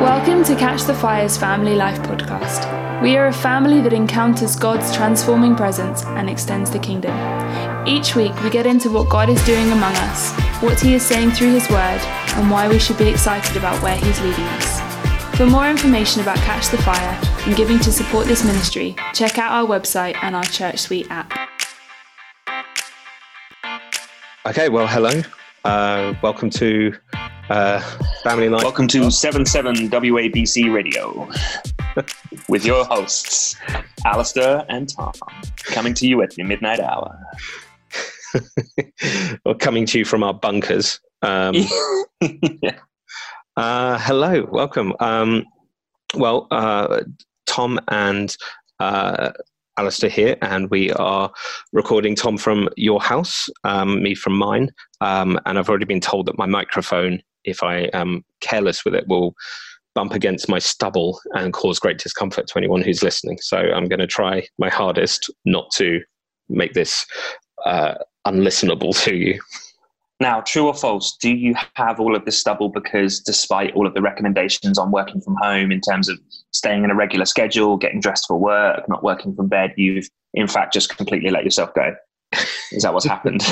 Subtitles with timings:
[0.00, 3.02] Welcome to Catch the Fire's Family Life podcast.
[3.02, 7.12] We are a family that encounters God's transforming presence and extends the kingdom.
[7.84, 10.30] Each week, we get into what God is doing among us,
[10.62, 12.00] what He is saying through His Word,
[12.36, 15.36] and why we should be excited about where He's leading us.
[15.36, 19.50] For more information about Catch the Fire and giving to support this ministry, check out
[19.50, 21.32] our website and our Church Suite app.
[24.46, 25.22] Okay, well, hello.
[25.64, 26.94] Uh, welcome to
[27.50, 27.80] uh,
[28.22, 28.62] Family Life.
[28.62, 31.28] Welcome to 77 WABC Radio
[32.48, 33.56] with your hosts,
[34.04, 35.12] Alistair and Tom,
[35.64, 37.18] coming to you at the midnight hour.
[39.44, 41.00] or coming to you from our bunkers.
[41.22, 41.54] Um,
[42.62, 42.78] yeah.
[43.56, 44.94] uh, hello, welcome.
[45.00, 45.44] Um,
[46.14, 47.02] well, uh,
[47.46, 48.36] Tom and
[48.80, 49.32] uh,
[49.78, 51.30] Alistair here, and we are
[51.72, 54.70] recording Tom from your house, um, me from mine.
[55.00, 59.06] Um, and I've already been told that my microphone, if I am careless with it,
[59.06, 59.36] will
[59.94, 63.38] bump against my stubble and cause great discomfort to anyone who's listening.
[63.40, 66.00] So I'm going to try my hardest not to
[66.48, 67.06] make this
[67.64, 67.94] uh,
[68.26, 69.40] unlistenable to you.
[70.20, 73.94] Now, true or false, do you have all of this stubble because despite all of
[73.94, 76.18] the recommendations on working from home in terms of
[76.50, 80.48] staying in a regular schedule, getting dressed for work, not working from bed, you've in
[80.48, 81.94] fact just completely let yourself go?
[82.72, 83.42] Is that what's happened?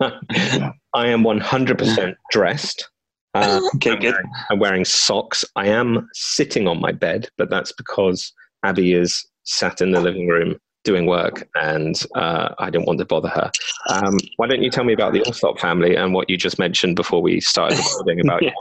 [0.00, 2.88] I am 100% dressed.
[3.34, 4.12] Uh, okay, I'm good.
[4.12, 5.44] wearing, I'm wearing socks.
[5.54, 10.28] I am sitting on my bed, but that's because Abby is sat in the living
[10.28, 13.50] room doing work and uh, I didn't want to bother her.
[13.90, 16.96] Um, why don't you tell me about the Allsop family and what you just mentioned
[16.96, 18.54] before we started recording about yes.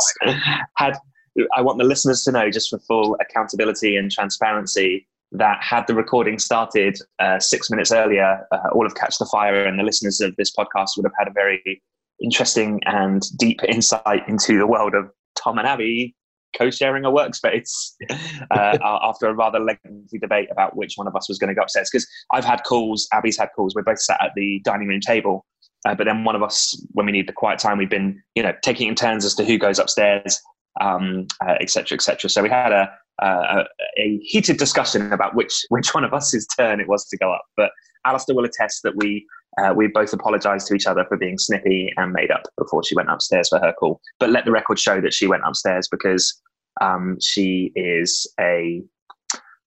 [0.77, 0.97] Had
[1.55, 5.93] I want the listeners to know, just for full accountability and transparency, that had the
[5.93, 10.21] recording started uh, six minutes earlier, uh, all of Catch the Fire and the listeners
[10.21, 11.83] of this podcast would have had a very
[12.21, 16.15] interesting and deep insight into the world of Tom and Abby
[16.57, 17.93] co-sharing a workspace
[18.51, 21.61] uh, after a rather lengthy debate about which one of us was going to go
[21.61, 21.89] upstairs.
[21.91, 23.75] Because I've had calls, Abby's had calls.
[23.75, 25.45] We're both sat at the dining room table,
[25.85, 28.43] uh, but then one of us, when we need the quiet time, we've been you
[28.43, 30.41] know taking in turns as to who goes upstairs,
[30.81, 32.29] um, uh, et cetera, et cetera.
[32.29, 32.89] So we had a,
[33.21, 33.65] a,
[33.97, 37.43] a heated discussion about which which one of us's turn it was to go up.
[37.55, 37.71] But
[38.05, 39.25] Alistair will attest that we
[39.57, 42.95] uh, we both apologised to each other for being snippy and made up before she
[42.95, 43.99] went upstairs for her call.
[44.19, 46.39] But let the record show that she went upstairs because
[46.81, 48.83] um, she is a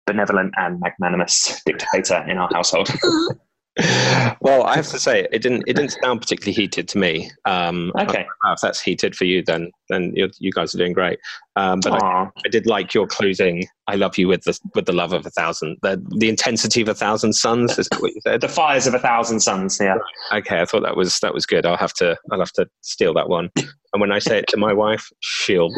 [0.05, 2.89] benevolent and magnanimous dictator in our household.
[4.41, 5.63] well, I have to say it didn't.
[5.67, 7.31] It didn't sound particularly heated to me.
[7.45, 8.25] Um, Okay.
[8.45, 11.19] If that's heated for you, then then you you guys are doing great.
[11.55, 13.67] Um, but I, I did like your closing.
[13.87, 15.77] I love you with the with the love of a thousand.
[15.81, 17.77] The the intensity of a thousand suns.
[17.77, 18.41] Is that what you said?
[18.41, 19.77] the fires of a thousand suns.
[19.79, 19.97] Yeah.
[20.31, 21.65] Okay, I thought that was that was good.
[21.65, 23.49] I'll have to I'll have to steal that one.
[23.55, 25.73] And when I say it to my wife, she'll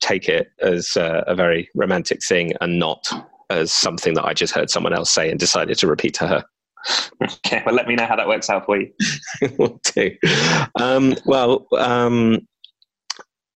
[0.00, 3.08] take it as uh, a very romantic thing and not
[3.50, 6.44] as something that I just heard someone else say and decided to repeat to her.
[7.22, 7.62] Okay.
[7.64, 8.92] Well, let me know how that works out for you.
[9.58, 10.16] Will do.
[10.78, 12.46] Um, well, um,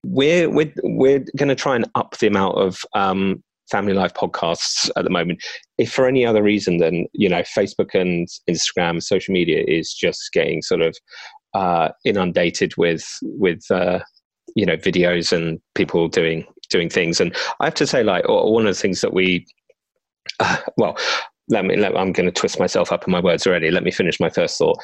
[0.05, 4.91] we're we're we're going to try and up the amount of um, family life podcasts
[4.97, 5.43] at the moment.
[5.79, 10.33] If for any other reason than you know, Facebook and Instagram, social media is just
[10.33, 10.97] getting sort of
[11.55, 14.01] uh, inundated with with uh,
[14.57, 17.21] you know videos and people doing doing things.
[17.21, 19.47] And I have to say, like one of the things that we
[20.41, 20.97] uh, well.
[21.49, 21.77] Let me.
[21.77, 23.71] Let, I'm going to twist myself up in my words already.
[23.71, 24.79] Let me finish my first thought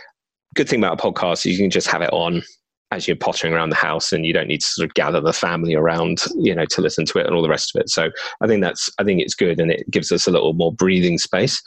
[0.54, 2.42] good thing about a podcast you can just have it on
[2.91, 5.32] as you're pottering around the house and you don't need to sort of gather the
[5.32, 8.10] family around you know to listen to it and all the rest of it so
[8.41, 11.19] i think that's i think it's good and it gives us a little more breathing
[11.19, 11.62] space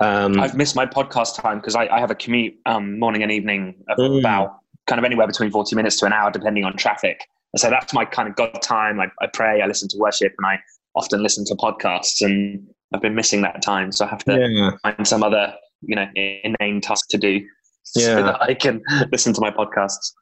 [0.00, 3.32] um, I've missed my podcast time because I, I have a commute um, morning and
[3.32, 4.20] evening Mm.
[4.20, 7.26] about kind of anywhere between 40 minutes to an hour, depending on traffic.
[7.54, 9.00] And so that's my kind of God time.
[9.00, 10.60] I, I pray, I listen to worship, and I
[10.94, 12.20] often listen to podcasts.
[12.20, 13.92] And I've been missing that time.
[13.92, 17.40] So I have to yeah find some other, you know, inane task to do
[17.82, 18.22] so Yeah.
[18.22, 18.82] that I can
[19.12, 20.12] listen to my podcasts.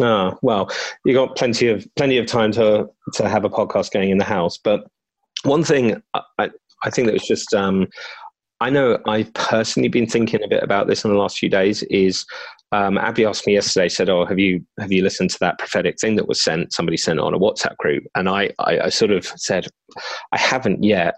[0.00, 0.70] Oh, well,
[1.04, 4.24] you got plenty of plenty of time to to have a podcast going in the
[4.24, 4.58] house.
[4.58, 4.86] But
[5.44, 6.50] one thing I,
[6.84, 7.86] I, think that was just um,
[8.60, 11.82] I know I've personally been thinking a bit about this in the last few days.
[11.84, 12.26] Is
[12.72, 15.98] um, Abby asked me yesterday, said, "Oh, have you have you listened to that prophetic
[15.98, 16.72] thing that was sent?
[16.74, 19.68] Somebody sent on a WhatsApp group." And I, I, I sort of said,
[20.32, 21.14] "I haven't yet."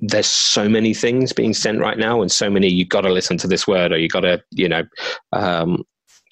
[0.00, 3.36] There's so many things being sent right now, and so many You've got to listen
[3.38, 4.82] to this word, or you've got to, you know,
[5.32, 5.84] um,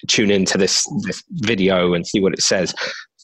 [0.07, 2.73] tune into this this video and see what it says.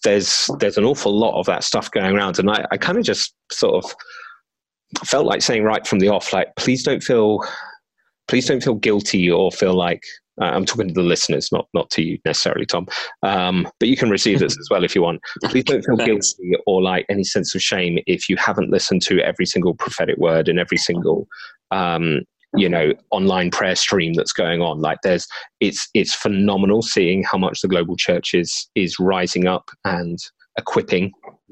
[0.04, 3.04] There's there's an awful lot of that stuff going around, and I, I kind of
[3.04, 3.96] just sort of
[5.06, 7.40] felt like saying right from the off, like please don't feel
[8.28, 10.04] please don't feel guilty or feel like
[10.42, 12.88] uh, I'm talking to the listeners, not not to you necessarily, Tom.
[13.22, 15.22] Um, but you can receive this as well if you want.
[15.46, 19.20] Please don't feel guilty or like any sense of shame if you haven't listened to
[19.22, 21.28] every single prophetic word and every single
[21.72, 22.22] um,
[22.56, 25.28] you know online prayer stream that's going on like there's
[25.60, 30.20] it's it's phenomenal seeing how much the global church is is rising up and
[30.58, 31.12] equipping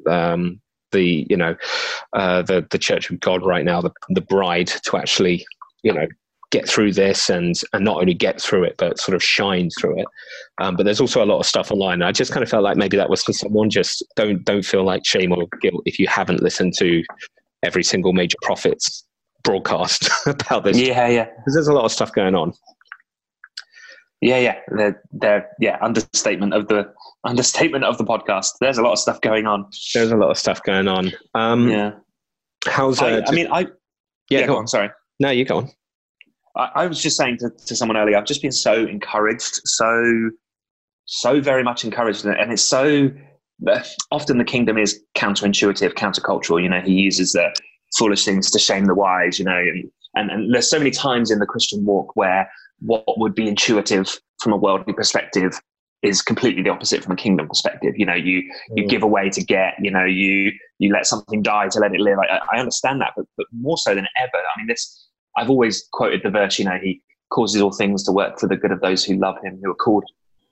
[0.10, 0.60] um,
[0.92, 1.56] the you know
[2.14, 5.46] uh, the the church of god right now the, the bride to actually
[5.84, 6.08] you know
[6.52, 10.00] get through this and and not only get through it but sort of shine through
[10.00, 10.06] it.
[10.60, 12.02] Um, but there's also a lot of stuff online.
[12.02, 14.84] I just kind of felt like maybe that was for someone just don't don't feel
[14.84, 17.04] like shame or guilt if you haven't listened to
[17.64, 19.06] every single major prophets
[19.44, 20.78] broadcast about this.
[20.78, 21.26] Yeah yeah.
[21.26, 22.54] Because there's a lot of stuff going on.
[24.20, 24.60] Yeah yeah.
[24.76, 26.94] They're, they're yeah understatement of the
[27.26, 28.52] understatement of the podcast.
[28.60, 29.68] There's a lot of stuff going on.
[29.94, 31.14] There's a lot of stuff going on.
[31.34, 31.92] Um yeah.
[32.68, 33.62] how's uh, I, I mean i
[34.30, 34.68] yeah, yeah go go on on.
[34.68, 34.90] sorry.
[35.20, 35.72] No you go on
[36.62, 40.32] I, I was just saying to, to someone earlier, I've just been so encouraged, so
[41.06, 43.10] so very much encouraged, and it's so
[44.12, 46.62] often the kingdom is counterintuitive, countercultural.
[46.62, 47.54] You know, he uses the
[47.98, 49.40] foolish things to shame the wise.
[49.40, 52.50] You know, and, and and there's so many times in the Christian walk where
[52.80, 55.54] what would be intuitive from a worldly perspective
[56.02, 57.94] is completely the opposite from a kingdom perspective.
[57.96, 58.42] You know, you
[58.76, 58.90] you Mm.
[58.90, 59.74] give away to get.
[59.82, 62.18] You know, you you let something die to let it live.
[62.20, 64.38] I, I understand that, but but more so than ever.
[64.38, 66.60] I mean, this I've always quoted the verse.
[66.60, 67.02] You know, he
[67.32, 69.76] causes all things to work for the good of those who love him, who are
[69.76, 70.04] called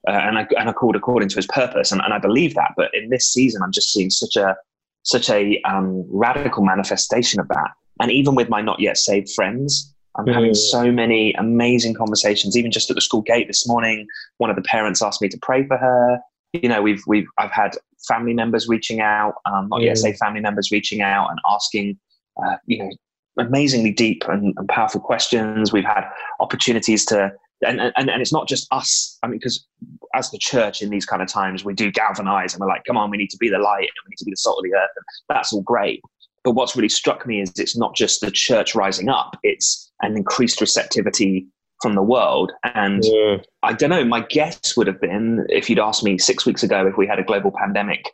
[0.08, 1.92] uh, and I, and are called according to his purpose.
[1.92, 2.72] And, and I believe that.
[2.78, 4.56] But in this season, I'm just seeing such a
[5.04, 7.70] such a um, radical manifestation of that.
[8.02, 10.56] And even with my not yet saved friends, I'm having Mm.
[10.56, 12.58] so many amazing conversations.
[12.58, 15.38] Even just at the school gate this morning, one of the parents asked me to
[15.42, 16.20] pray for her.
[16.54, 17.76] You know, we've we've I've had
[18.08, 20.00] family members reaching out, um, not yet Mm.
[20.00, 22.00] saved family members reaching out and asking,
[22.44, 22.90] uh, you know,
[23.40, 25.74] amazingly deep and, and powerful questions.
[25.74, 26.04] We've had
[26.40, 27.32] opportunities to,
[27.66, 29.18] and, and, and it's not just us.
[29.24, 29.66] I mean, because
[30.14, 32.98] as the church in these kind of times, we do galvanize and we're like, come
[32.98, 34.64] on, we need to be the light and we need to be the salt of
[34.64, 34.90] the earth.
[34.96, 36.02] And that's all great.
[36.44, 40.16] But what's really struck me is it's not just the church rising up, it's an
[40.16, 41.48] increased receptivity
[41.82, 42.52] from the world.
[42.64, 43.44] And Mm.
[43.64, 46.88] I don't know, my guess would have been if you'd asked me six weeks ago
[46.88, 48.12] if we had a global pandemic,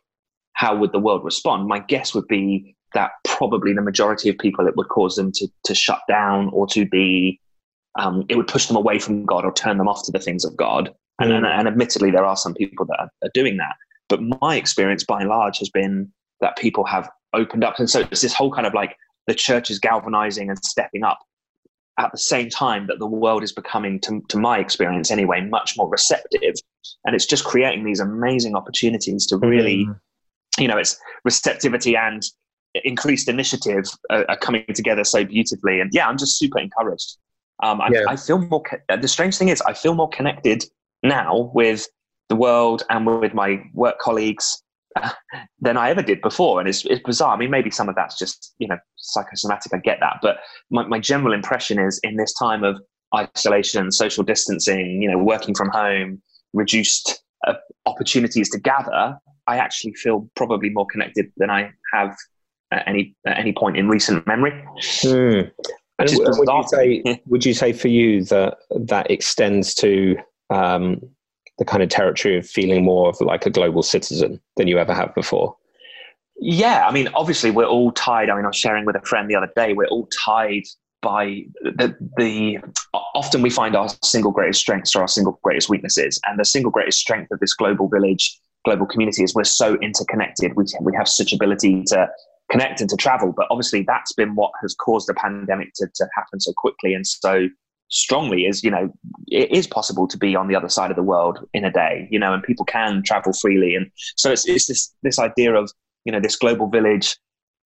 [0.52, 1.66] how would the world respond?
[1.66, 5.48] My guess would be that probably the majority of people it would cause them to,
[5.64, 7.40] to shut down or to be,
[7.98, 10.44] um, it would push them away from God or turn them off to the things
[10.44, 10.94] of God.
[11.18, 13.74] And, and, and admittedly, there are some people that are, are doing that.
[14.08, 17.78] But my experience by and large has been that people have opened up.
[17.78, 18.96] And so it's this whole kind of like
[19.26, 21.18] the church is galvanizing and stepping up
[21.98, 25.74] at the same time that the world is becoming, to, to my experience anyway, much
[25.76, 26.54] more receptive.
[27.04, 29.98] And it's just creating these amazing opportunities to really, Mm.
[30.58, 32.22] you know, it's receptivity and
[32.84, 35.80] increased initiative are, are coming together so beautifully.
[35.80, 37.16] And yeah, I'm just super encouraged.
[37.62, 38.04] Um, I, Yeah.
[38.08, 40.64] I feel more, co- the strange thing is, I feel more connected
[41.02, 41.88] now with
[42.28, 44.62] the world and with my work colleagues
[45.00, 45.10] uh,
[45.60, 46.60] than I ever did before.
[46.60, 47.34] And it's, it's bizarre.
[47.34, 49.72] I mean, maybe some of that's just, you know, psychosomatic.
[49.72, 50.18] I get that.
[50.22, 50.38] But
[50.70, 52.80] my, my general impression is in this time of
[53.14, 56.20] isolation, social distancing, you know, working from home,
[56.52, 57.54] reduced uh,
[57.86, 62.16] opportunities to gather, I actually feel probably more connected than I have
[62.70, 64.52] at any, at any point in recent memory.
[65.04, 65.50] Mm.
[65.98, 67.02] And Which is w- would you bizarre to me.
[67.04, 70.16] say would you say for you that that extends to
[70.50, 71.00] um,
[71.58, 74.92] the kind of territory of feeling more of like a global citizen than you ever
[74.92, 75.56] have before?
[76.38, 78.28] Yeah, I mean, obviously, we're all tied.
[78.28, 79.72] I mean, I was sharing with a friend the other day.
[79.72, 80.64] We're all tied
[81.00, 82.58] by the, the.
[83.14, 86.70] Often we find our single greatest strengths or our single greatest weaknesses, and the single
[86.70, 90.54] greatest strength of this global village, global community, is we're so interconnected.
[90.56, 92.06] We we have such ability to
[92.50, 96.06] connect and to travel, but obviously, that's been what has caused the pandemic to to
[96.14, 97.48] happen so quickly and so
[97.88, 98.46] strongly.
[98.46, 98.92] Is you know,
[99.28, 102.08] it is possible to be on the other side of the world in a day,
[102.10, 105.70] you know, and people can travel freely, and so it's it's this this idea of
[106.04, 107.16] you know this global village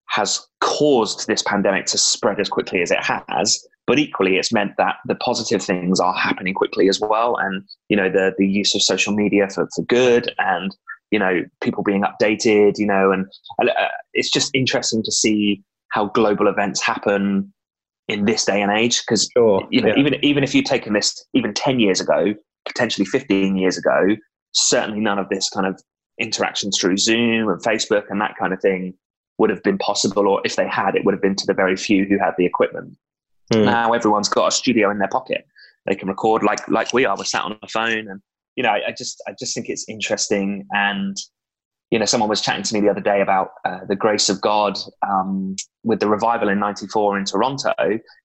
[0.08, 4.72] has caused this pandemic to spread as quickly as it has but equally it's meant
[4.78, 8.72] that the positive things are happening quickly as well and you know the the use
[8.74, 10.76] of social media for, for good and
[11.10, 13.26] you know people being updated you know and
[13.62, 17.52] uh, it's just interesting to see how global events happen
[18.08, 19.66] in this day and age because Sure.
[19.70, 19.96] you know yeah.
[19.98, 22.34] even even if you'd taken this even 10 years ago
[22.66, 24.16] potentially 15 years ago
[24.52, 25.80] certainly none of this kind of
[26.18, 28.94] interactions through zoom and facebook and that kind of thing
[29.38, 31.76] would have been possible or if they had it would have been to the very
[31.76, 32.96] few who had the equipment
[33.52, 33.64] Mm.
[33.64, 35.44] now everyone's got a studio in their pocket
[35.84, 38.20] they can record like like we are we're sat on a phone and
[38.56, 41.16] you know I, I just i just think it's interesting and
[41.90, 44.40] you know someone was chatting to me the other day about uh, the grace of
[44.40, 44.78] god
[45.08, 47.74] um, with the revival in 94 in toronto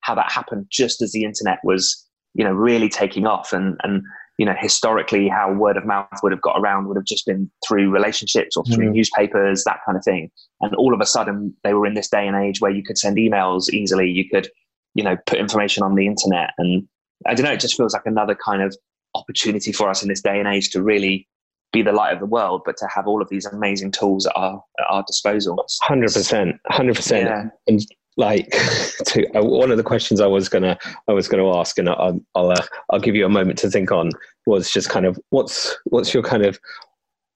[0.01, 4.03] how that happened just as the internet was you know really taking off and and
[4.37, 7.49] you know, historically, how word of mouth would have got around would have just been
[7.65, 8.93] through relationships or through mm.
[8.93, 10.29] newspapers, that kind of thing.
[10.61, 12.97] And all of a sudden, they were in this day and age where you could
[12.97, 14.49] send emails easily, you could,
[14.93, 16.51] you know, put information on the internet.
[16.57, 16.85] And
[17.25, 18.75] I don't know, it just feels like another kind of
[19.15, 21.27] opportunity for us in this day and age to really
[21.71, 24.33] be the light of the world, but to have all of these amazing tools at
[24.35, 25.65] our at our disposal.
[25.81, 27.51] Hundred percent, hundred percent.
[27.67, 27.85] And
[28.17, 28.49] like,
[29.07, 32.19] to uh, one of the questions I was gonna I was gonna ask, and I'll
[32.35, 34.11] I'll, uh, I'll give you a moment to think on
[34.45, 36.59] was just kind of what's what's your kind of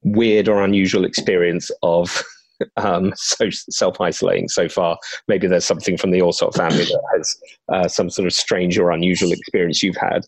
[0.04, 2.24] weird or unusual experience of
[2.78, 4.98] um, so self isolating so far.
[5.28, 7.38] Maybe there's something from the Allsop family that has
[7.72, 10.26] uh, some sort of strange or unusual experience you've had.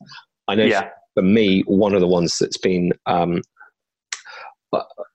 [0.47, 0.89] I know yeah.
[1.13, 3.41] For me, one of the ones that's been um,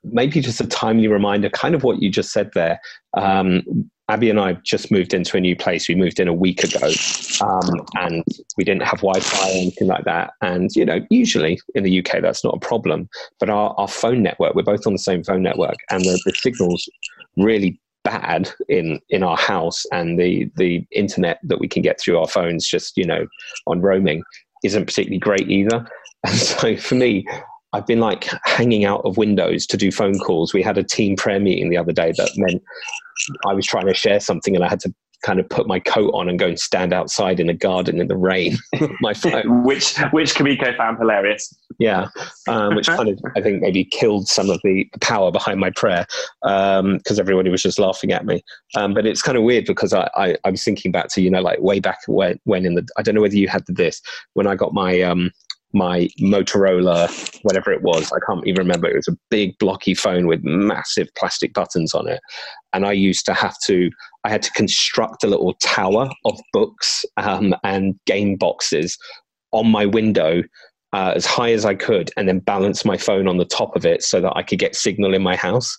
[0.04, 2.80] maybe just a timely reminder, kind of what you just said there.
[3.16, 5.88] Um, Abby and I just moved into a new place.
[5.88, 6.92] We moved in a week ago,
[7.40, 8.22] um, and
[8.56, 10.32] we didn't have Wi-Fi or anything like that.
[10.42, 13.08] And you know, usually in the UK, that's not a problem.
[13.40, 16.32] But our, our phone network, we're both on the same phone network, and the, the
[16.34, 16.88] signals
[17.36, 22.20] really bad in in our house, and the the internet that we can get through
[22.20, 23.26] our phones, just you know,
[23.66, 24.22] on roaming,
[24.64, 25.86] isn't particularly great either.
[26.26, 27.24] And so for me,
[27.72, 30.52] I've been like hanging out of windows to do phone calls.
[30.52, 32.64] We had a team prayer meeting the other day that meant
[33.46, 36.10] I was trying to share something and I had to kind of put my coat
[36.14, 38.56] on and go and stand outside in a garden in the rain
[39.00, 42.08] my phone which which Kamiko found hilarious yeah
[42.48, 46.06] um, which kind of I think maybe killed some of the power behind my prayer
[46.42, 48.42] because um, everybody was just laughing at me
[48.76, 51.30] um, but it's kind of weird because I, I, I was thinking back to you
[51.30, 54.00] know like way back when when in the I don't know whether you had this
[54.34, 55.30] when I got my um
[55.76, 57.10] my Motorola,
[57.42, 58.88] whatever it was, I can't even remember.
[58.88, 62.20] It was a big blocky phone with massive plastic buttons on it.
[62.72, 63.90] And I used to have to,
[64.24, 68.96] I had to construct a little tower of books um, and game boxes
[69.52, 70.42] on my window
[70.92, 73.84] uh, as high as I could and then balance my phone on the top of
[73.84, 75.76] it so that I could get signal in my house.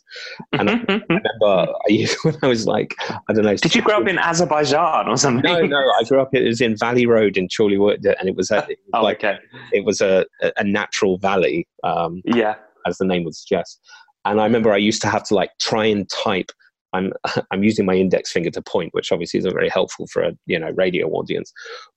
[0.54, 3.56] And I remember I used, when I was like, I don't know.
[3.56, 5.44] Did you grow up in Azerbaijan or something?
[5.44, 5.92] No, no.
[6.00, 8.80] I grew up, it was in Valley Road in Chorleywood and it was, a, it
[8.86, 9.40] was oh, like, okay.
[9.72, 10.26] it was a,
[10.58, 11.68] a natural valley.
[11.84, 12.56] Um, yeah.
[12.86, 13.82] As the name would suggest.
[14.26, 16.52] And I remember I used to have to like try and type
[16.94, 17.14] I'm
[17.52, 20.60] I'm using my index finger to point, which obviously isn't very helpful for a you
[20.60, 21.52] know radio audience.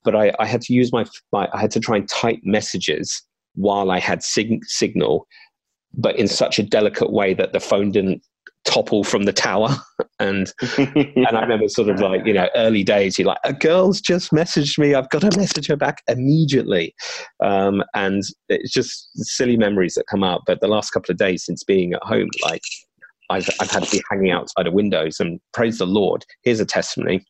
[0.04, 3.22] But I, I had to use my, my I had to try and type messages
[3.54, 5.26] while I had sig- signal,
[5.94, 8.22] but in such a delicate way that the phone didn't
[8.64, 9.70] topple from the tower.
[10.20, 13.18] and and I remember sort of like you know early days.
[13.18, 14.94] You're like, a girl's just messaged me.
[14.94, 16.94] I've got to message her back immediately.
[17.42, 20.42] Um, and it's just silly memories that come up.
[20.46, 22.62] But the last couple of days since being at home, like
[23.30, 26.24] I've, I've had to be hanging outside of windows and praise the Lord.
[26.42, 27.24] Here's a testimony.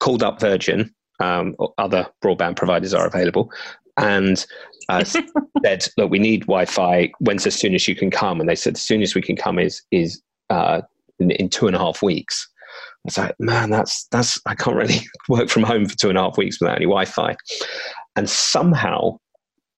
[0.00, 3.52] Called up Virgin, um, other broadband providers are available,
[3.96, 4.44] and
[4.88, 5.04] uh,
[5.64, 7.12] said, "Look, we need Wi-Fi.
[7.20, 9.36] When's as soon as you can come?" And they said, "As soon as we can
[9.36, 10.20] come is is
[10.50, 10.82] uh,
[11.20, 14.76] in, in, two and a half weeks." I was like, "Man, that's that's I can't
[14.76, 17.36] really work from home for two and a half weeks without any Wi-Fi."
[18.16, 19.18] And somehow,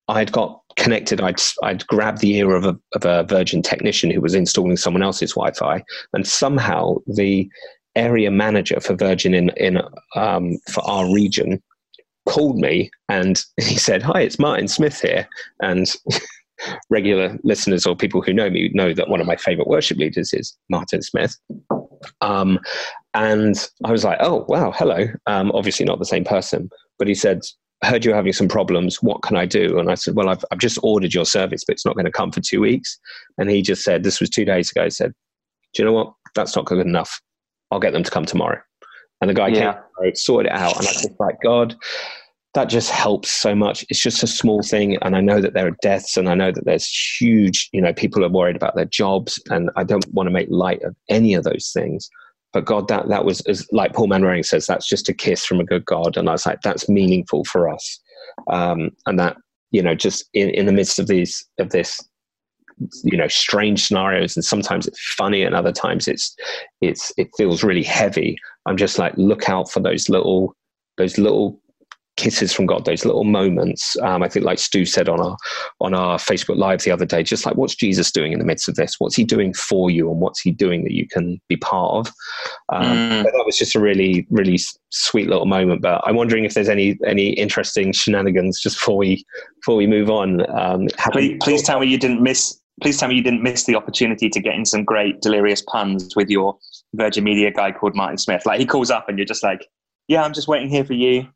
[0.09, 4.21] I'd got connected, I'd, I'd grabbed the ear of a, of a Virgin technician who
[4.21, 7.49] was installing someone else's Wi Fi, and somehow the
[7.95, 9.81] area manager for Virgin in, in
[10.15, 11.63] um, for our region
[12.27, 15.27] called me and he said, Hi, it's Martin Smith here.
[15.61, 15.91] And
[16.91, 20.33] regular listeners or people who know me know that one of my favorite worship leaders
[20.33, 21.37] is Martin Smith.
[22.21, 22.59] Um,
[23.15, 25.07] and I was like, oh, wow, hello.
[25.27, 26.71] Um, obviously, not the same person.
[26.99, 27.43] But he said,
[27.83, 29.03] heard you're having some problems.
[29.03, 29.79] What can I do?
[29.79, 32.13] And I said, well, I've, I've just ordered your service, but it's not going to
[32.13, 32.99] come for two weeks.
[33.39, 34.85] And he just said, this was two days ago.
[34.85, 35.13] He said,
[35.75, 36.13] do you know what?
[36.35, 37.21] That's not good enough.
[37.71, 38.61] I'll get them to come tomorrow.
[39.21, 39.81] And the guy yeah.
[40.03, 40.77] came, sorted it out.
[40.79, 41.77] And I was like, God,
[42.55, 43.85] that just helps so much.
[43.91, 44.97] It's just a small thing.
[45.03, 46.89] And I know that there are deaths and I know that there's
[47.21, 49.41] huge, you know, people are worried about their jobs.
[49.51, 52.09] And I don't want to make light of any of those things
[52.57, 55.61] but God, that that was as like Paul Manwaring says, that's just a kiss from
[55.61, 58.01] a good God, and I was like, that's meaningful for us,
[58.51, 59.37] um, and that
[59.73, 62.01] you know, just in, in the midst of these of this,
[63.05, 66.35] you know, strange scenarios, and sometimes it's funny, and other times it's
[66.81, 68.39] it's it feels really heavy.
[68.65, 70.57] I'm just like, look out for those little
[70.97, 71.61] those little
[72.17, 73.97] kisses from God, those little moments.
[74.01, 75.37] Um, I think, like Stu said on our
[75.81, 78.69] on our Facebook Live the other day, just like what's Jesus doing in the midst
[78.69, 78.97] of this?
[78.99, 82.15] What's He doing for you, and what's He doing that you can be part of?
[82.71, 83.23] Um, mm.
[83.25, 84.59] That was just a really, really
[84.91, 85.83] sweet little moment.
[85.83, 89.25] But I'm wondering if there's any any interesting shenanigans just before we
[89.61, 90.49] before we move on.
[90.59, 92.61] Um, please, please tell me you didn't miss.
[92.83, 96.15] Please tell me you didn't miss the opportunity to get in some great delirious puns
[96.15, 96.59] with your
[96.95, 98.45] Virgin Media guy called Martin Smith.
[98.45, 99.67] Like he calls up and you're just like,
[100.09, 101.27] "Yeah, I'm just waiting here for you."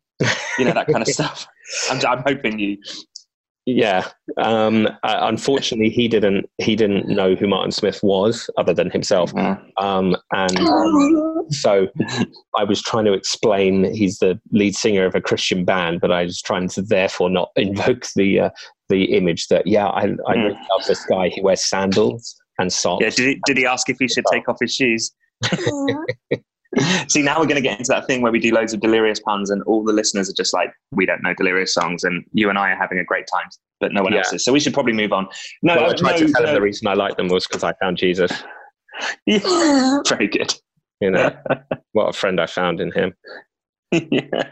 [0.59, 1.47] You know that kind of stuff.
[1.89, 2.77] I'm, I'm hoping you.
[3.65, 4.07] yeah.
[4.37, 6.49] Um, uh, unfortunately, he didn't.
[6.57, 9.33] He didn't know who Martin Smith was, other than himself.
[9.77, 11.87] Um, and um, so,
[12.57, 16.23] I was trying to explain he's the lead singer of a Christian band, but I
[16.23, 18.49] was trying to therefore not invoke the uh,
[18.89, 20.43] the image that yeah, I, I Mm.
[20.43, 21.29] really love this guy.
[21.29, 23.01] He wears sandals and socks.
[23.03, 25.11] Yeah, did he, did he ask if he should take off his shoes?
[27.09, 29.19] See, now we're going to get into that thing where we do loads of delirious
[29.19, 32.49] puns, and all the listeners are just like, we don't know delirious songs, and you
[32.49, 33.49] and I are having a great time,
[33.79, 34.19] but no one Yeah.
[34.19, 34.45] else is.
[34.45, 35.27] So we should probably move on.
[35.61, 36.53] No, well, I uh, tried no, to tell him no.
[36.53, 38.31] the reason I liked them was because I found Jesus.
[39.25, 39.99] Yeah.
[40.07, 40.53] Very good.
[40.99, 41.35] You know,
[41.93, 43.13] what a friend I found in him.
[43.91, 44.49] yeah.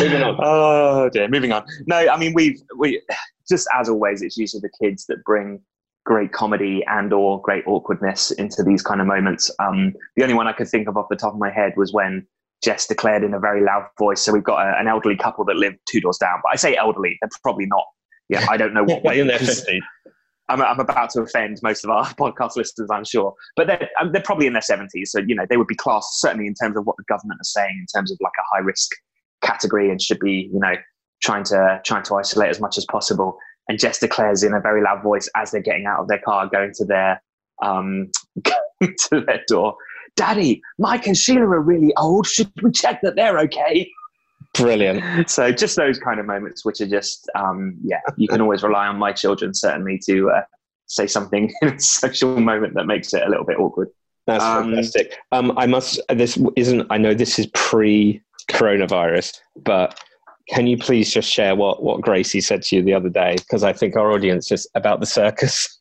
[0.00, 0.36] Moving on.
[0.40, 1.64] Oh dear, moving on.
[1.86, 3.02] No, I mean we've we
[3.48, 5.60] just as always, it's usually the kids that bring
[6.04, 9.50] great comedy and or great awkwardness into these kind of moments.
[9.58, 11.92] Um, the only one I could think of off the top of my head was
[11.92, 12.26] when
[12.62, 14.20] Jess declared in a very loud voice.
[14.20, 16.76] So we've got a, an elderly couple that live two doors down, but I say
[16.76, 17.84] elderly, they're probably not.
[18.28, 19.02] Yeah, I don't know what.
[19.02, 19.80] Way in their 50s.
[20.48, 24.12] I'm, I'm about to offend most of our podcast listeners, I'm sure, but they're, um,
[24.12, 25.06] they're probably in their 70s.
[25.06, 27.52] So, you know, they would be classed certainly in terms of what the government is
[27.52, 28.90] saying in terms of like a high risk
[29.42, 30.74] category and should be, you know,
[31.22, 33.38] trying to, trying to isolate as much as possible.
[33.72, 36.46] And Jess declares in a very loud voice as they're getting out of their car,
[36.46, 37.22] going to their,
[37.62, 38.10] um,
[38.42, 39.76] going to their door,
[40.14, 42.26] Daddy, Mike and Sheila are really old.
[42.26, 43.90] Should we check that they're okay?
[44.52, 45.30] Brilliant.
[45.30, 48.86] so just those kind of moments which are just um, yeah you can always rely
[48.86, 50.42] on my children certainly to uh,
[50.84, 53.88] say something in a social moment that makes it a little bit awkward
[54.26, 55.16] That's Um, fantastic.
[55.32, 55.98] Um, I must.
[56.10, 56.86] This isn't.
[56.90, 59.98] I know this is pre-coronavirus, but
[60.48, 63.36] can you please just share what what Gracie said to you the other day?
[63.36, 65.78] Because I think our audience is about the circus.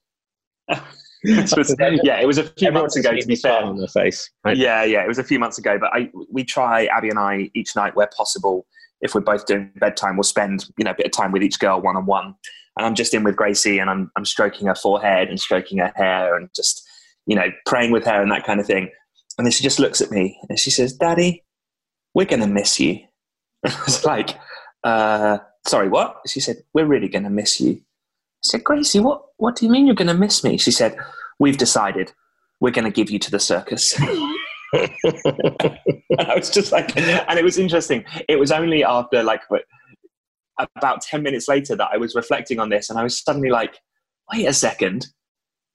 [1.23, 4.29] Was- yeah it was a few months ago to be fair on their face.
[4.43, 4.57] Right?
[4.57, 7.51] yeah yeah it was a few months ago but I, we try abby and i
[7.53, 8.65] each night where possible
[9.01, 11.59] if we're both doing bedtime we'll spend you know a bit of time with each
[11.59, 12.33] girl one-on-one
[12.77, 15.93] and i'm just in with gracie and i'm, I'm stroking her forehead and stroking her
[15.95, 16.87] hair and just
[17.27, 18.89] you know praying with her and that kind of thing
[19.37, 21.43] and then she just looks at me and she says daddy
[22.15, 22.99] we're going to miss you
[23.65, 24.37] i was like
[24.83, 27.81] uh, sorry what she said we're really going to miss you
[28.41, 30.57] I said, Gracie, what, what do you mean you're going to miss me?
[30.57, 30.97] She said,
[31.37, 32.11] We've decided
[32.59, 33.99] we're going to give you to the circus.
[34.73, 34.89] and
[36.19, 38.05] I was just like, and it was interesting.
[38.27, 39.41] It was only after like
[40.59, 43.79] about 10 minutes later that I was reflecting on this and I was suddenly like,
[44.31, 45.07] wait a second,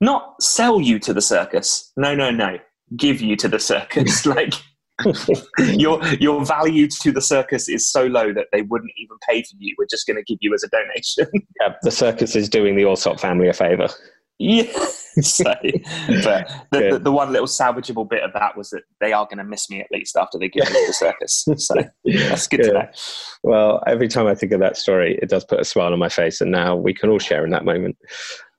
[0.00, 1.92] not sell you to the circus.
[1.96, 2.58] No, no, no.
[2.96, 4.24] Give you to the circus.
[4.26, 4.54] like,
[5.58, 9.54] your your value to the circus is so low that they wouldn't even pay for
[9.58, 9.74] you.
[9.78, 11.26] We're just going to give you as a donation.
[11.60, 13.88] Yeah, the circus is doing the Allsop family a favor.
[14.38, 14.64] Yeah.
[15.22, 19.24] so, but the, the, the one little salvageable bit of that was that they are
[19.24, 21.46] going to miss me at least after they give me the circus.
[21.56, 22.88] So that's good to know.
[23.42, 26.10] Well, every time I think of that story, it does put a smile on my
[26.10, 27.96] face, and now we can all share in that moment.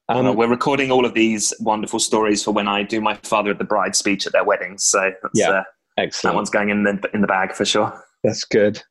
[0.09, 3.51] Um, Well, we're recording all of these wonderful stories for when I do my father
[3.51, 4.83] of the bride speech at their weddings.
[4.85, 5.49] So that's, Yeah.
[5.51, 5.63] uh,
[5.97, 7.91] that one's going in the in the bag for sure.
[8.23, 8.81] That's good.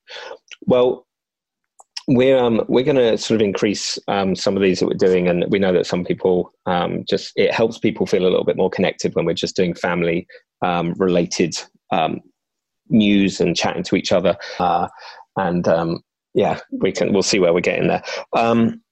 [0.66, 1.06] Well,
[2.08, 5.28] we're um, we're going to sort of increase um, some of these that we're doing,
[5.28, 8.56] and we know that some people um, just it helps people feel a little bit
[8.56, 10.26] more connected when we're just doing family
[10.62, 11.56] um, related
[11.90, 12.20] um,
[12.88, 14.36] news and chatting to each other.
[14.58, 14.88] Uh,
[15.36, 16.00] and um,
[16.34, 18.02] yeah, we can we'll see where we're getting there.
[18.36, 18.82] Um,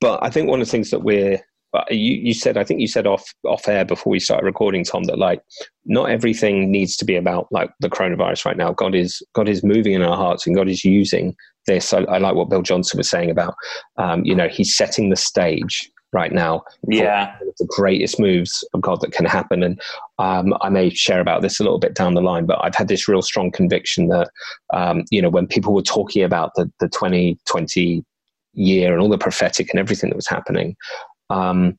[0.00, 1.40] but I think one of the things that we're
[1.76, 4.84] uh, you, you said I think you said off off air before we started recording,
[4.84, 5.40] Tom, that like
[5.84, 8.72] not everything needs to be about like the coronavirus right now.
[8.72, 11.34] God is God is moving in our hearts, and God is using
[11.66, 11.92] this.
[11.92, 13.54] I, I like what Bill Johnson was saying about
[13.96, 17.36] um, you know He's setting the stage right now Yeah.
[17.58, 19.62] the greatest moves of God that can happen.
[19.62, 19.80] And
[20.18, 22.88] um, I may share about this a little bit down the line, but I've had
[22.88, 24.30] this real strong conviction that,
[24.72, 28.04] um, you know, when people were talking about the, the 2020
[28.54, 30.76] year and all the prophetic and everything that was happening,
[31.30, 31.78] um,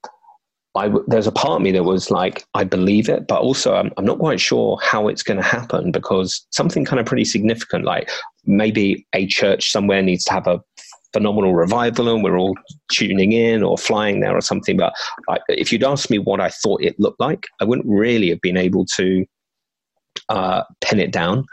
[1.08, 4.06] there's a part of me that was like, I believe it, but also I'm, I'm
[4.06, 8.10] not quite sure how it's going to happen because something kind of pretty significant, like
[8.46, 10.62] maybe a church somewhere needs to have a
[11.14, 12.56] phenomenal revival and we're all
[12.92, 14.78] tuning in or flying there or something.
[14.78, 14.94] But
[15.30, 18.42] I, if you'd asked me what I thought it looked like, I wouldn't really have
[18.42, 19.26] been able to
[20.30, 21.46] uh, pin it down.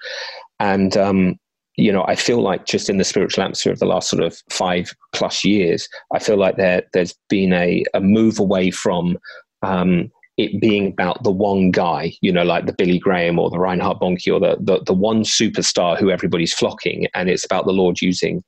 [0.60, 1.36] And, um,
[1.76, 4.40] you know, I feel like just in the spiritual atmosphere of the last sort of
[4.50, 9.18] five plus years, I feel like there, there's been a, a move away from
[9.62, 13.58] um, it being about the one guy, you know, like the Billy Graham or the
[13.58, 17.06] Reinhard Bonnke or the, the, the one superstar who everybody's flocking.
[17.14, 18.42] And it's about the Lord using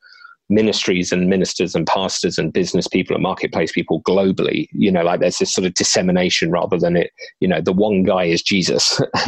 [0.48, 5.18] ministries and ministers and pastors and business people and marketplace people globally you know like
[5.18, 7.10] there's this sort of dissemination rather than it
[7.40, 9.00] you know the one guy is jesus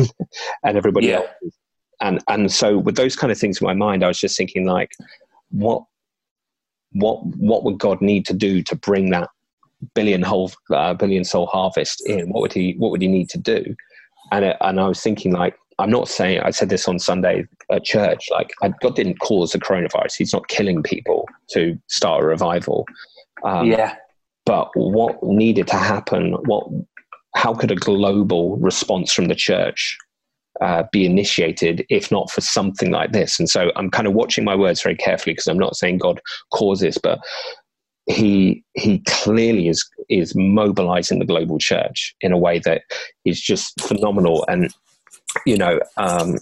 [0.65, 1.17] and everybody Yeah.
[1.17, 1.59] else is-
[2.01, 4.67] and and so with those kind of things in my mind i was just thinking
[4.67, 4.91] like
[5.51, 5.83] what
[6.93, 9.29] what what would God need to do to bring that
[9.95, 12.31] billion whole uh, billion soul harvest in?
[12.31, 13.75] What would he what would he need to do?
[14.33, 17.47] And it, and I was thinking like I'm not saying I said this on Sunday
[17.71, 18.29] at church.
[18.31, 20.17] Like God didn't cause the coronavirus.
[20.17, 22.87] He's not killing people to start a revival.
[23.45, 23.97] Um, yeah.
[24.45, 26.33] But what needed to happen?
[26.45, 26.67] What?
[27.37, 29.97] How could a global response from the church
[30.61, 33.39] uh, be initiated if not for something like this?
[33.39, 36.21] And so I'm kind of watching my words very carefully because I'm not saying God
[36.53, 37.21] causes, but
[38.07, 42.83] he he clearly is is mobilizing the global church in a way that
[43.27, 44.73] is just phenomenal and
[45.47, 46.37] you know, um,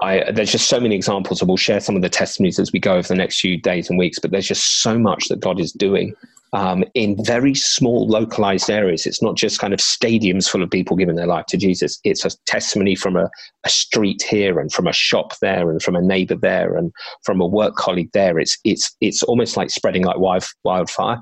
[0.00, 2.80] I, there's just so many examples, and we'll share some of the testimonies as we
[2.80, 4.18] go over the next few days and weeks.
[4.18, 6.14] But there's just so much that God is doing
[6.52, 9.06] um, in very small, localized areas.
[9.06, 11.98] It's not just kind of stadiums full of people giving their life to Jesus.
[12.04, 13.30] It's a testimony from a,
[13.64, 16.92] a street here, and from a shop there, and from a neighbor there, and
[17.24, 18.38] from a work colleague there.
[18.38, 21.20] It's it's it's almost like spreading like wild, wildfire,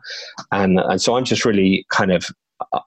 [0.53, 2.27] and and so I'm just really kind of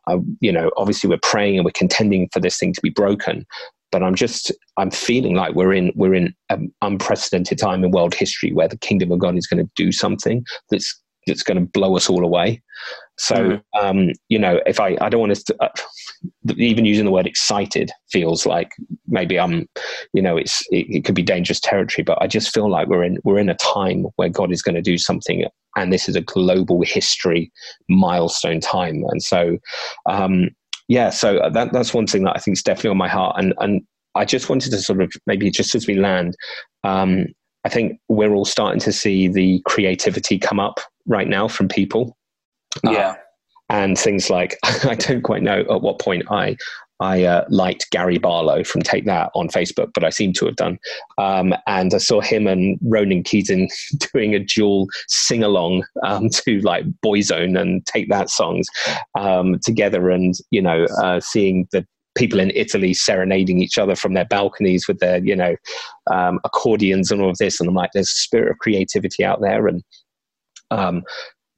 [0.07, 3.45] I, you know, obviously we're praying and we're contending for this thing to be broken,
[3.91, 8.13] but I'm just I'm feeling like we're in we're in an unprecedented time in world
[8.13, 11.65] history where the kingdom of God is going to do something that's that's going to
[11.65, 12.61] blow us all away.
[13.17, 13.85] So, mm-hmm.
[13.85, 15.69] um, you know, if I, I don't want to, uh,
[16.57, 18.71] even using the word excited feels like
[19.07, 19.67] maybe I'm,
[20.13, 23.03] you know, it's, it, it, could be dangerous territory, but I just feel like we're
[23.03, 25.45] in, we're in a time where God is going to do something.
[25.75, 27.51] And this is a global history
[27.87, 29.03] milestone time.
[29.09, 29.57] And so,
[30.09, 30.49] um,
[30.87, 33.35] yeah, so that, that's one thing that I think is definitely on my heart.
[33.37, 33.81] And, and
[34.15, 36.35] I just wanted to sort of maybe just as we land,
[36.83, 37.27] um,
[37.65, 42.17] I think we're all starting to see the creativity come up right now from people.
[42.83, 43.09] Yeah.
[43.09, 43.15] Uh,
[43.69, 46.57] and things like I don't quite know at what point I
[46.99, 50.55] I uh, liked Gary Barlow from Take That on Facebook, but I seem to have
[50.55, 50.77] done.
[51.17, 53.69] Um, and I saw him and Ronan Keating
[54.13, 58.67] doing a dual sing along um, to like Boyzone and Take That songs
[59.19, 64.13] um, together, and you know, uh, seeing the people in Italy serenading each other from
[64.13, 65.55] their balconies with their you know
[66.11, 69.41] um, accordions and all of this, and I'm like, there's a spirit of creativity out
[69.41, 69.83] there, and
[70.71, 71.03] um,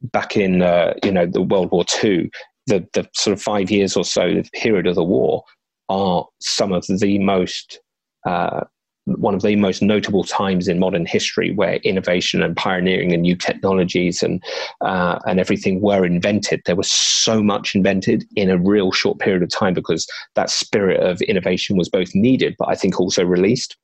[0.02, 2.30] back in uh, you know the World War II,
[2.68, 5.44] the the sort of five years or so the period of the war
[5.90, 7.80] are some of the most
[8.26, 8.62] uh,
[9.06, 13.36] one of the most notable times in modern history where innovation and pioneering and new
[13.36, 14.44] technologies and
[14.82, 16.62] uh, and everything were invented.
[16.66, 21.02] There was so much invented in a real short period of time because that spirit
[21.02, 23.78] of innovation was both needed, but I think also released.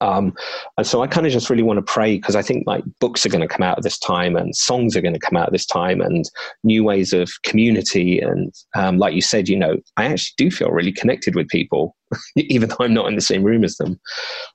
[0.00, 0.34] Um,
[0.76, 3.24] and so I kind of just really want to pray because I think like books
[3.24, 5.46] are going to come out at this time and songs are going to come out
[5.46, 6.28] at this time and
[6.64, 8.18] new ways of community.
[8.20, 11.96] And um, like you said, you know, I actually do feel really connected with people,
[12.36, 14.00] even though I'm not in the same room as them.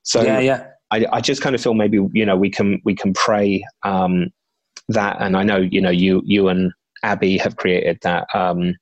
[0.03, 0.67] So yeah, yeah.
[0.91, 4.29] I, I just kind of feel maybe, you know, we can, we can pray um,
[4.89, 5.17] that.
[5.19, 6.71] And I know, you know, you, you and
[7.03, 8.27] Abby have created that.
[8.33, 8.75] Um,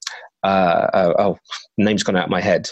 [0.43, 1.37] uh, oh, oh,
[1.77, 2.67] name's gone out of my head.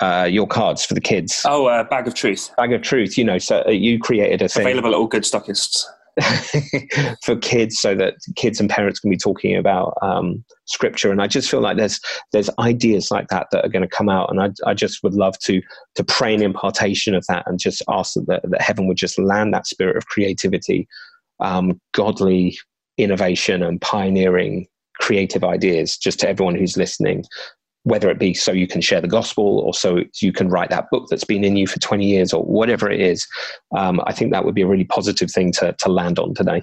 [0.00, 1.42] Uh, your cards for the kids.
[1.44, 2.50] Oh, uh, bag of truth.
[2.56, 3.18] Bag of truth.
[3.18, 5.84] You know, so uh, you created a thing available at all good stockists
[7.22, 11.10] for kids, so that kids and parents can be talking about um, scripture.
[11.10, 12.00] And I just feel like there's
[12.32, 15.12] there's ideas like that that are going to come out, and I, I just would
[15.12, 15.60] love to
[15.96, 19.52] to pray an impartation of that, and just ask that, that heaven would just land
[19.52, 20.88] that spirit of creativity,
[21.40, 22.58] um, godly
[22.96, 24.66] innovation, and pioneering
[25.00, 27.24] creative ideas just to everyone who's listening
[27.84, 30.90] whether it be so you can share the gospel or so you can write that
[30.90, 33.26] book that's been in you for 20 years or whatever it is,
[33.76, 36.62] um, I think that would be a really positive thing to, to land on today.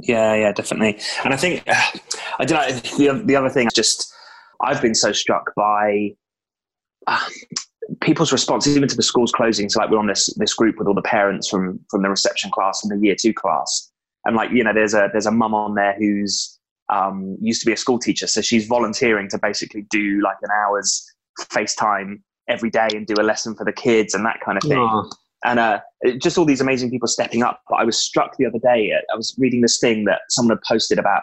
[0.00, 1.00] Yeah, yeah, definitely.
[1.24, 1.64] And I think,
[2.38, 4.12] I don't know, the, the other thing, just,
[4.60, 6.10] I've been so struck by
[7.06, 7.24] uh,
[8.00, 9.70] people's response, even to the schools closing.
[9.70, 12.50] So like we're on this, this group with all the parents from, from the reception
[12.50, 13.90] class and the year two class.
[14.26, 16.57] And like, you know, there's a, there's a mum on there who's,
[16.90, 20.50] um, used to be a school teacher, so she's volunteering to basically do like an
[20.50, 21.04] hour's
[21.40, 24.78] FaceTime every day and do a lesson for the kids and that kind of thing.
[24.78, 25.10] Aww.
[25.44, 25.80] And uh,
[26.20, 27.60] just all these amazing people stepping up.
[27.68, 28.92] But I was struck the other day.
[28.92, 31.22] I was reading this thing that someone had posted about.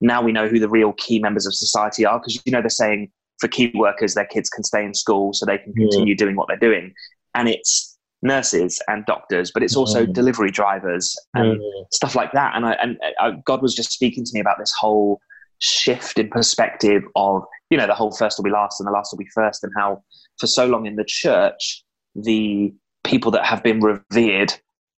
[0.00, 2.70] Now we know who the real key members of society are because you know they're
[2.70, 6.34] saying for key workers their kids can stay in school so they can continue doing
[6.34, 6.92] what they're doing,
[7.34, 7.91] and it's
[8.22, 10.12] nurses and doctors, but it's also mm.
[10.12, 11.84] delivery drivers and mm.
[11.92, 12.54] stuff like that.
[12.54, 15.20] And I, and I, uh, God was just speaking to me about this whole
[15.58, 19.12] shift in perspective of you know the whole first will be last and the last
[19.12, 20.02] will be first, and how
[20.38, 22.72] for so long in the church the
[23.04, 24.54] people that have been revered,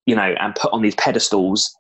[0.07, 1.75] you know, and put on these pedestals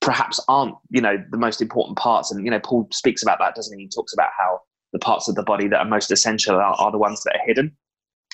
[0.00, 2.30] perhaps aren't you know the most important parts.
[2.30, 3.84] And you know Paul speaks about that, doesn't he?
[3.84, 4.60] He talks about how
[4.92, 7.46] the parts of the body that are most essential are, are the ones that are
[7.46, 7.74] hidden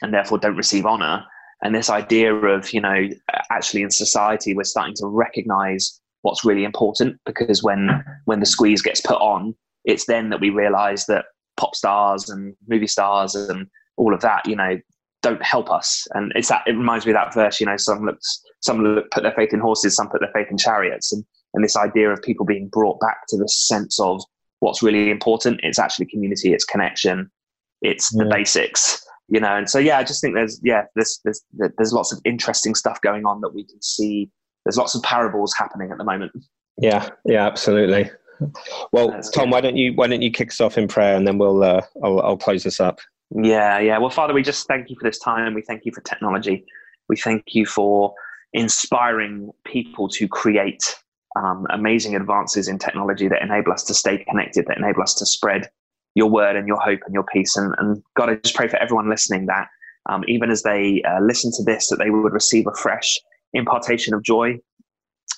[0.03, 1.25] and therefore don't receive honor
[1.63, 3.09] and this idea of you know
[3.51, 8.83] actually in society we're starting to recognize what's really important because when when the squeeze
[8.83, 13.67] gets put on, it's then that we realize that pop stars and movie stars and
[13.97, 14.79] all of that, you know,
[15.23, 16.07] don't help us.
[16.15, 19.11] And it's that it reminds me of that verse, you know, some looks some look,
[19.11, 22.11] put their faith in horses, some put their faith in chariots, and and this idea
[22.11, 24.23] of people being brought back to the sense of
[24.61, 25.61] what's really important.
[25.63, 27.31] It's actually community, it's connection,
[27.81, 28.25] it's yeah.
[28.25, 29.57] the basics, you know.
[29.57, 31.43] And so yeah, I just think there's yeah there's there's
[31.77, 34.31] there's lots of interesting stuff going on that we can see.
[34.65, 36.33] There's lots of parables happening at the moment.
[36.77, 38.11] Yeah, yeah, absolutely.
[38.93, 41.39] Well, Tom, why don't you why don't you kick us off in prayer, and then
[41.39, 43.01] we'll uh, I'll, I'll close this up.
[43.31, 43.99] Yeah, yeah.
[43.99, 45.55] Well, Father, we just thank you for this time.
[45.55, 46.65] We thank you for technology.
[47.09, 48.15] We thank you for
[48.53, 50.97] inspiring people to create
[51.37, 55.27] um, amazing advances in technology that enable us to stay connected, that enable us to
[55.27, 55.69] spread
[56.15, 57.57] your word and your hope and your peace.
[57.57, 59.69] And, and God, I just pray for everyone listening that
[60.09, 63.19] um, even as they uh, listen to this, that they would receive a fresh
[63.53, 64.59] impartation of joy,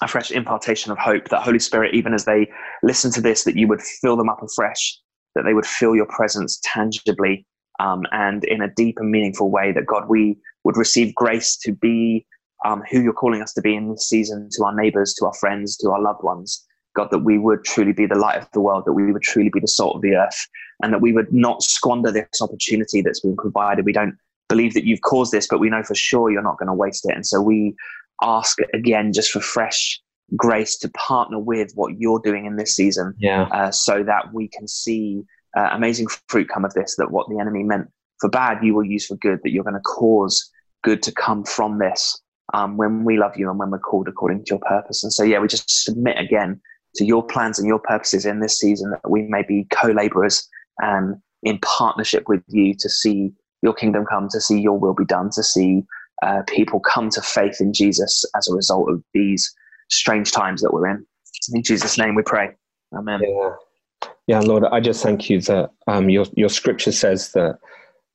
[0.03, 1.29] a fresh impartation of hope.
[1.29, 2.49] That Holy Spirit, even as they
[2.83, 4.99] listen to this, that you would fill them up afresh,
[5.35, 7.47] that they would feel your presence tangibly
[7.81, 9.73] um, and in a deep and meaningful way.
[9.73, 12.27] That God, we would receive grace to be
[12.65, 15.35] um, who you're calling us to be in this season to our neighbors, to our
[15.35, 16.65] friends, to our loved ones.
[16.95, 19.51] God, that we would truly be the light of the world, that we would truly
[19.53, 20.47] be the salt of the earth,
[20.83, 23.85] and that we would not squander this opportunity that's been provided.
[23.85, 24.17] We don't
[24.49, 27.09] believe that you've caused this, but we know for sure you're not going to waste
[27.09, 27.15] it.
[27.15, 27.75] And so we
[28.23, 30.01] ask again just for fresh
[30.37, 33.43] grace to partner with what you're doing in this season yeah.
[33.53, 35.23] Uh, so that we can see
[35.57, 37.89] uh, amazing fruit come of this, that what the enemy meant
[38.21, 40.51] for bad, you will use for good, that you're going to cause
[40.83, 42.21] good to come from this
[42.55, 45.03] um, when we love you and when we're called according to your purpose.
[45.03, 46.61] And so, yeah, we just submit again
[46.97, 50.49] to your plans and your purposes in this season that we may be co laborers
[50.79, 55.05] and in partnership with you to see your kingdom come, to see your will be
[55.05, 55.83] done, to see
[56.23, 59.55] uh, people come to faith in Jesus as a result of these
[59.89, 61.07] strange times that we're in.
[61.53, 62.51] In Jesus' name we pray.
[62.95, 63.21] Amen.
[63.23, 63.55] Yeah,
[64.27, 67.59] yeah Lord, I just thank you that um, your, your scripture says that,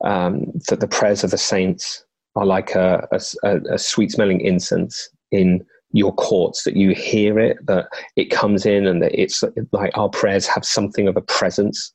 [0.03, 3.07] um, that the prayers of the saints are like a,
[3.43, 8.65] a, a sweet smelling incense in your courts that you hear it that it comes
[8.65, 11.91] in and that it's like our prayers have something of a presence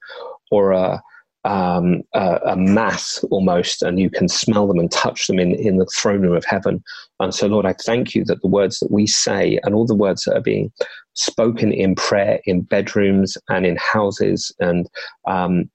[0.51, 1.03] or a
[1.45, 5.79] um, a, a, mass almost, and you can smell them and touch them in, in
[5.79, 6.83] the throne room of heaven.
[7.19, 9.95] And so, Lord, I thank you that the words that we say and all the
[9.95, 10.71] words that are being
[11.15, 14.87] spoken in prayer in bedrooms and in houses and
[15.27, 15.71] um,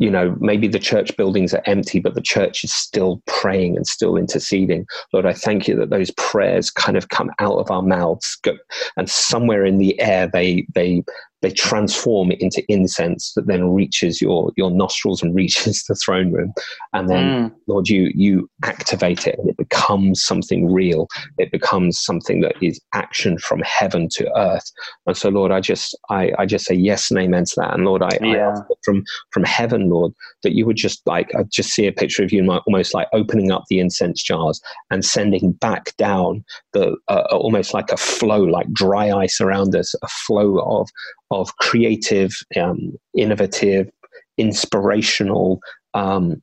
[0.00, 3.86] you know, maybe the church buildings are empty, but the church is still praying and
[3.86, 4.86] still interceding.
[5.12, 8.56] Lord, I thank you that those prayers kind of come out of our mouths, go,
[8.96, 11.04] and somewhere in the air they they
[11.42, 16.52] they transform into incense that then reaches your your nostrils and reaches the throne room
[16.92, 17.54] and then mm.
[17.66, 22.80] lord you you activate it and it becomes something real it becomes something that is
[22.92, 24.70] action from heaven to earth
[25.06, 27.84] and so lord i just i i just say yes and amen to that and
[27.84, 28.54] lord i, yeah.
[28.56, 32.22] I from from heaven lord that you would just like i just see a picture
[32.22, 37.24] of you almost like opening up the incense jars and sending back down the uh,
[37.30, 40.88] almost like a flow like dry ice around us a flow of
[41.30, 43.90] of creative, um, innovative,
[44.38, 45.60] inspirational,
[45.94, 46.42] um,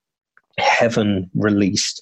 [0.58, 2.02] heaven released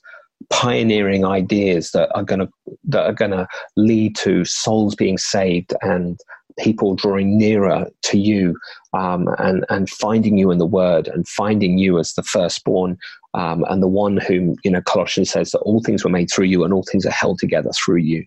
[0.49, 2.49] pioneering ideas that are going to
[2.83, 6.19] that are going to lead to souls being saved and
[6.59, 8.57] people drawing nearer to you
[8.93, 12.97] um, and and finding you in the word and finding you as the firstborn
[13.35, 16.45] um, and the one whom you know Colossians says that all things were made through
[16.45, 18.25] you and all things are held together through you.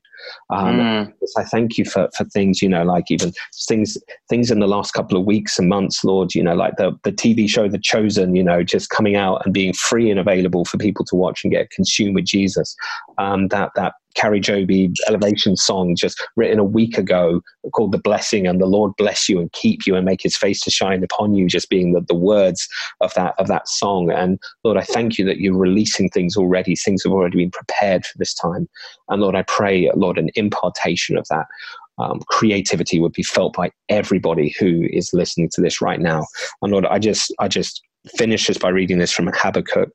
[0.51, 1.13] Um, mm.
[1.37, 3.33] I thank you for for things you know like even
[3.67, 3.97] things
[4.29, 6.35] things in the last couple of weeks and months, Lord.
[6.35, 9.55] You know like the the TV show The Chosen, you know, just coming out and
[9.55, 12.77] being free and available for people to watch and get consumed with Jesus.
[13.17, 17.41] Um, that that Kari Jobe elevation song just written a week ago
[17.73, 20.61] called The Blessing and the Lord bless you and keep you and make his face
[20.63, 22.69] to shine upon you, just being the, the words
[23.01, 24.11] of that of that song.
[24.11, 26.75] And Lord, I thank you that you're releasing things already.
[26.75, 28.69] Things have already been prepared for this time.
[29.09, 31.47] And Lord, I pray, Lord, an impartation of that.
[31.99, 36.27] Um, creativity would be felt by everybody who is listening to this right now.
[36.63, 37.83] And Lord, I just I just
[38.17, 39.91] finish this by reading this from Habakkuk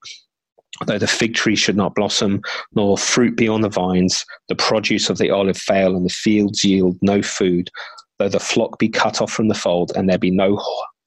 [0.85, 2.41] Though the fig tree should not blossom,
[2.73, 6.63] nor fruit be on the vines, the produce of the olive fail, and the fields
[6.63, 7.69] yield no food,
[8.19, 10.61] though the flock be cut off from the fold, and there be no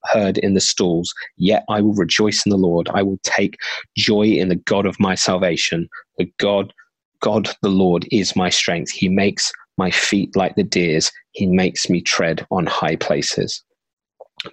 [0.05, 2.89] herd in the stalls, yet I will rejoice in the Lord.
[2.95, 3.57] I will take
[3.97, 5.89] joy in the God of my salvation.
[6.19, 6.73] The God,
[7.21, 8.91] God the Lord is my strength.
[8.93, 11.11] He makes my feet like the deer's.
[11.33, 13.63] He makes me tread on high places.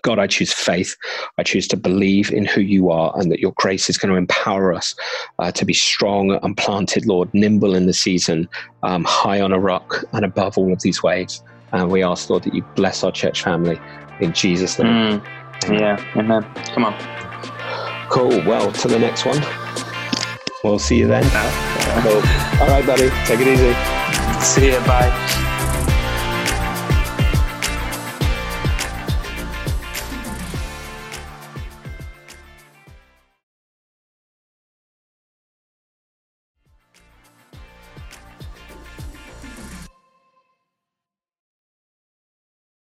[0.01, 0.95] God, I choose faith.
[1.37, 4.17] I choose to believe in who you are and that your grace is going to
[4.17, 4.95] empower us
[5.39, 8.47] uh, to be strong and planted, Lord, nimble in the season,
[8.83, 11.43] um, high on a rock and above all of these waves.
[11.73, 13.79] And we ask, Lord, that you bless our church family
[14.19, 15.21] in Jesus' name.
[15.21, 15.79] Mm.
[15.79, 16.43] Yeah, amen.
[16.73, 16.93] Come on.
[18.09, 18.45] Cool.
[18.45, 19.41] Well, to the next one.
[20.63, 21.23] We'll see you then.
[22.03, 22.21] Cool.
[22.61, 23.09] All right, buddy.
[23.25, 23.73] Take it easy.
[24.41, 24.79] See you.
[24.85, 25.22] Bye.